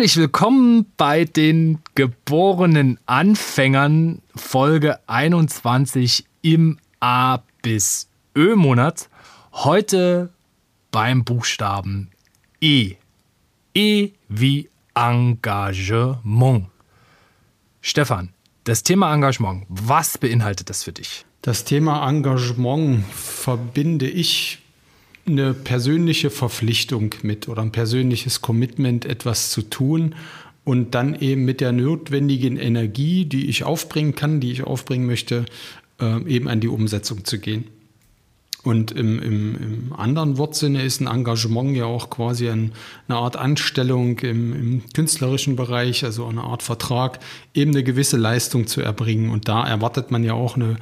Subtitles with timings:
[0.00, 9.10] Herzlich willkommen bei den geborenen Anfängern Folge 21 im A bis Ö Monat.
[9.52, 10.30] Heute
[10.90, 12.08] beim Buchstaben
[12.62, 12.94] E.
[13.74, 16.68] E wie Engagement.
[17.82, 18.30] Stefan,
[18.64, 21.26] das Thema Engagement, was beinhaltet das für dich?
[21.42, 24.60] Das Thema Engagement verbinde ich
[25.26, 30.14] eine persönliche Verpflichtung mit oder ein persönliches Commitment, etwas zu tun
[30.64, 35.46] und dann eben mit der notwendigen Energie, die ich aufbringen kann, die ich aufbringen möchte,
[36.00, 37.64] äh, eben an die Umsetzung zu gehen.
[38.62, 42.72] Und im, im, im anderen Wortsinne ist ein Engagement ja auch quasi ein,
[43.08, 47.20] eine Art Anstellung im, im, künstlerischen Bereich, also eine Art Vertrag,
[47.54, 49.30] eben eine gewisse Leistung zu erbringen.
[49.30, 50.76] Und da erwartet man ja auch eine,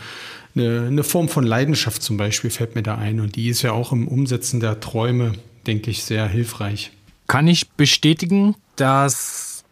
[0.57, 3.21] eine, eine Form von Leidenschaft zum Beispiel, fällt mir da ein.
[3.21, 5.35] Und die ist ja auch im Umsetzen der Träume,
[5.69, 6.91] denke ich, sehr hilfreich.
[7.29, 9.65] Kann ich bestätigen, dass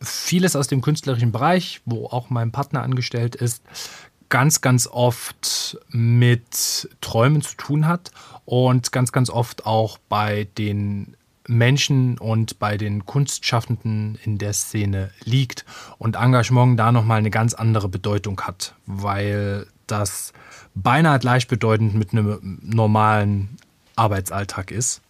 [0.00, 3.62] vieles aus dem künstlerischen Bereich, wo auch mein Partner angestellt ist,
[4.30, 8.10] ganz, ganz oft mit Träumen zu tun hat
[8.46, 15.10] und ganz, ganz oft auch bei den Menschen und bei den Kunstschaffenden in der Szene
[15.24, 15.64] liegt
[15.98, 20.32] und Engagement da nochmal eine ganz andere Bedeutung hat, weil das
[20.74, 23.56] beinahe gleichbedeutend mit einem normalen
[23.96, 25.02] Arbeitsalltag ist.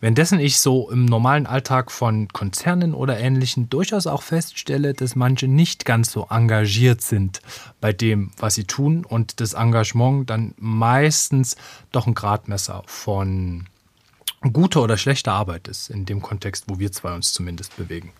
[0.00, 5.46] Währenddessen ich so im normalen Alltag von Konzernen oder Ähnlichen durchaus auch feststelle, dass manche
[5.46, 7.42] nicht ganz so engagiert sind
[7.82, 11.56] bei dem, was sie tun und das Engagement dann meistens
[11.92, 13.66] doch ein Gradmesser von
[14.52, 18.12] guter oder schlechter Arbeit ist, in dem Kontext, wo wir zwei uns zumindest bewegen.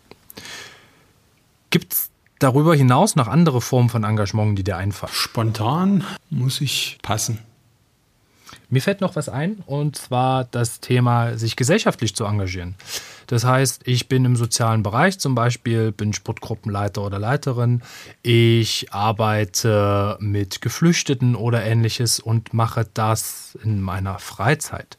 [1.70, 2.10] Gibt es
[2.40, 5.14] darüber hinaus noch andere Formen von Engagement, die dir einfallen?
[5.14, 7.38] Spontan muss ich passen.
[8.68, 12.76] Mir fällt noch was ein, und zwar das Thema, sich gesellschaftlich zu engagieren.
[13.26, 17.82] Das heißt, ich bin im sozialen Bereich zum Beispiel, bin Sportgruppenleiter oder Leiterin.
[18.22, 24.98] Ich arbeite mit Geflüchteten oder ähnliches und mache das in meiner Freizeit.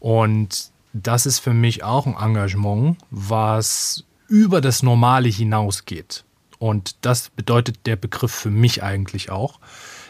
[0.00, 6.24] Und das ist für mich auch ein Engagement, was über das Normale hinausgeht.
[6.64, 9.60] Und das bedeutet der Begriff für mich eigentlich auch,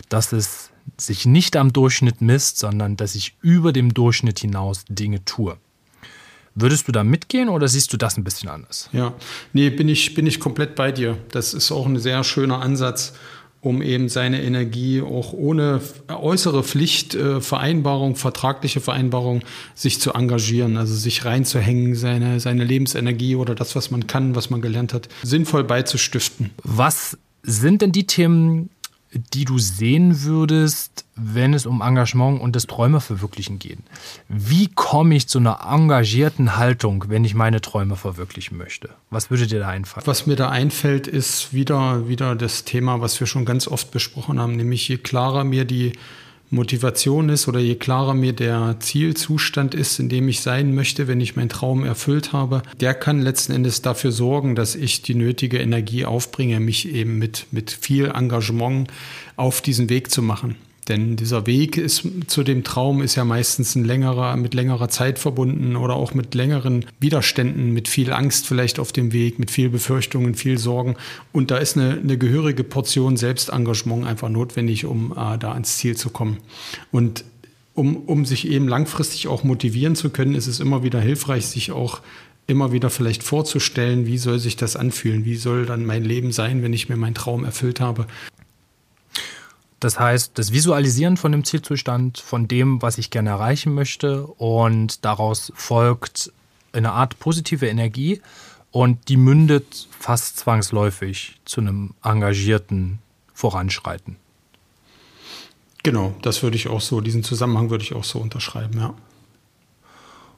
[0.08, 5.24] dass es sich nicht am Durchschnitt misst, sondern dass ich über dem Durchschnitt hinaus Dinge
[5.24, 5.56] tue.
[6.54, 8.88] Würdest du da mitgehen oder siehst du das ein bisschen anders?
[8.92, 9.14] Ja,
[9.52, 11.18] nee, bin ich, bin ich komplett bei dir.
[11.32, 13.14] Das ist auch ein sehr schöner Ansatz,
[13.64, 19.40] um eben seine Energie auch ohne äußere Pflichtvereinbarung, äh, vertragliche Vereinbarung,
[19.74, 24.50] sich zu engagieren, also sich reinzuhängen, seine, seine Lebensenergie oder das, was man kann, was
[24.50, 26.50] man gelernt hat, sinnvoll beizustiften.
[26.62, 28.70] Was sind denn die Themen,
[29.14, 33.78] die du sehen würdest, wenn es um Engagement und das Träumeverwirklichen geht?
[34.28, 38.90] Wie komme ich zu einer engagierten Haltung, wenn ich meine Träume verwirklichen möchte?
[39.10, 40.06] Was würde dir da einfallen?
[40.06, 44.40] Was mir da einfällt, ist wieder, wieder das Thema, was wir schon ganz oft besprochen
[44.40, 45.92] haben, nämlich je klarer mir die
[46.54, 51.20] Motivation ist oder je klarer mir der Zielzustand ist, in dem ich sein möchte, wenn
[51.20, 55.58] ich meinen Traum erfüllt habe, der kann letzten Endes dafür sorgen, dass ich die nötige
[55.58, 58.90] Energie aufbringe, mich eben mit, mit viel Engagement
[59.36, 60.56] auf diesen Weg zu machen.
[60.88, 65.18] Denn dieser Weg ist zu dem Traum ist ja meistens ein längerer, mit längerer Zeit
[65.18, 69.70] verbunden oder auch mit längeren Widerständen, mit viel Angst vielleicht auf dem Weg, mit viel
[69.70, 70.96] Befürchtungen, viel Sorgen.
[71.32, 75.96] Und da ist eine, eine gehörige Portion Selbstengagement einfach notwendig, um äh, da ans Ziel
[75.96, 76.38] zu kommen.
[76.92, 77.24] Und
[77.72, 81.72] um, um sich eben langfristig auch motivieren zu können, ist es immer wieder hilfreich, sich
[81.72, 82.00] auch
[82.46, 86.62] immer wieder vielleicht vorzustellen, wie soll sich das anfühlen, wie soll dann mein Leben sein,
[86.62, 88.06] wenn ich mir meinen Traum erfüllt habe.
[89.84, 95.04] Das heißt, das Visualisieren von dem Zielzustand, von dem, was ich gerne erreichen möchte und
[95.04, 96.32] daraus folgt
[96.72, 98.22] eine Art positive Energie
[98.70, 103.00] und die mündet fast zwangsläufig zu einem engagierten
[103.34, 104.16] Voranschreiten.
[105.82, 108.94] Genau, das würde ich auch so, diesen Zusammenhang würde ich auch so unterschreiben, ja.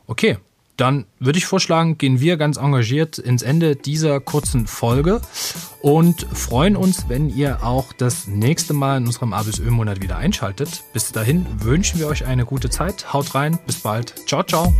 [0.08, 0.38] Okay,
[0.76, 5.20] dann würde ich vorschlagen, gehen wir ganz engagiert ins Ende dieser kurzen Folge
[5.80, 10.82] und freuen uns, wenn ihr auch das nächste Mal in unserem A ABSÖ-Monat wieder einschaltet.
[10.92, 13.12] Bis dahin wünschen wir euch eine gute Zeit.
[13.12, 14.14] Haut rein, bis bald.
[14.26, 14.74] Ciao, ciao.